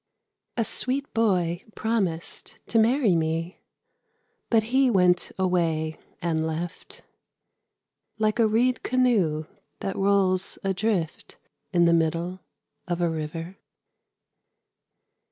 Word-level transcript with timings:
A 0.57 0.65
sweet 0.65 1.13
boy 1.13 1.63
promised 1.75 2.57
to 2.69 2.79
marry 2.79 3.15
me, 3.15 3.59
But 4.49 4.63
he 4.73 4.89
went 4.89 5.31
away 5.37 5.99
and 6.23 6.47
left 6.47 7.03
Like 8.17 8.39
a 8.39 8.47
reed 8.47 8.81
canoe 8.81 9.45
that 9.81 9.95
rolls 9.95 10.57
adrift 10.63 11.37
In 11.71 11.85
the 11.85 11.93
middle 11.93 12.39
of 12.87 12.99
a 12.99 13.11
river. 13.11 13.59